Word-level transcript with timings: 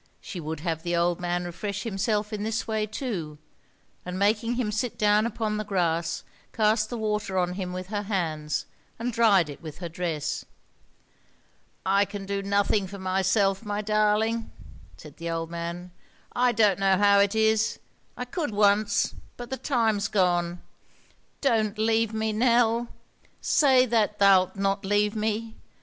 She 0.19 0.39
would 0.39 0.61
have 0.61 0.81
the 0.81 0.95
old 0.95 1.19
man 1.19 1.45
refresh 1.45 1.83
himself 1.83 2.33
in 2.33 2.41
this 2.41 2.67
way 2.67 2.87
too; 2.87 3.37
and 4.03 4.17
making 4.17 4.55
him 4.55 4.71
sit 4.71 4.97
down 4.97 5.27
upon 5.27 5.57
the 5.57 5.63
grass, 5.63 6.23
cast 6.53 6.89
the 6.89 6.97
water 6.97 7.37
on 7.37 7.53
him 7.53 7.71
with 7.71 7.85
her 7.89 8.01
hands, 8.01 8.65
and 8.97 9.13
dried 9.13 9.47
it 9.47 9.61
with 9.61 9.77
her 9.77 9.87
dress. 9.89 10.43
"I 11.85 12.05
can 12.05 12.25
do 12.25 12.41
nothing 12.41 12.87
for 12.87 12.97
myself, 12.97 13.63
my 13.63 13.83
darling," 13.83 14.51
said 14.97 15.17
the 15.17 15.29
old 15.29 15.51
man. 15.51 15.91
"I 16.35 16.51
don't 16.51 16.79
know 16.79 16.97
how 16.97 17.19
it 17.19 17.35
is; 17.35 17.77
I 18.17 18.25
could 18.25 18.49
once, 18.49 19.13
but 19.37 19.51
the 19.51 19.55
time's 19.57 20.07
gone. 20.07 20.63
Don't 21.41 21.77
leave 21.77 22.11
me, 22.11 22.33
Nell; 22.33 22.87
say 23.39 23.85
that 23.85 24.17
thou'lt 24.17 24.55
not 24.55 24.83
leave 24.83 25.15
me. 25.15 25.57